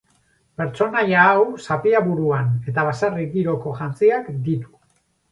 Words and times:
Pertsonaia 0.59 1.25
hau 1.33 1.43
zapia 1.65 1.99
buruan 2.07 2.47
eta 2.71 2.85
baserri 2.87 3.27
giroko 3.35 3.75
jantziak 3.83 4.33
ditu. 4.49 4.73